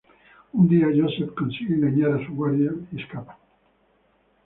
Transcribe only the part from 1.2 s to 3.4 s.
consigue engañar a su guardián y escapa.